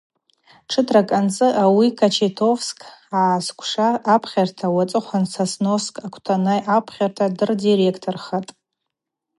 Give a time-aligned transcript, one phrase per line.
[0.67, 2.79] Тшытракӏ анцӏы ауи Кочетовск
[3.21, 8.51] агӏсквша апхьарта, уацӏыхъван Сосновск аквтанай апхьарта дырдиректорхатӏ.